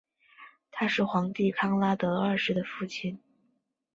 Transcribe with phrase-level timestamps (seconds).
[0.71, 3.19] 他是皇帝康拉德二世的父亲。